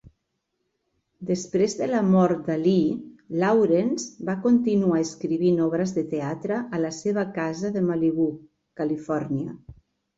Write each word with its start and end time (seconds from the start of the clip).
Després 1.31 1.75
de 1.81 1.89
la 1.91 1.99
mort 2.07 2.41
de 2.47 2.55
Lee, 2.63 2.97
Lawrence 3.45 4.27
va 4.31 4.37
continuar 4.49 5.05
escrivint 5.05 5.63
obres 5.69 5.97
de 6.01 6.09
teatre 6.17 6.61
a 6.81 6.85
la 6.89 6.95
seva 7.05 7.31
casa 7.41 7.77
de 7.81 7.89
Malibú, 7.93 8.31
Califòrnia. 8.83 9.61